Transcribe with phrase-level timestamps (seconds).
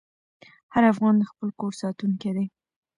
[0.73, 2.45] هر افغان د خپل کور ساتونکی دی.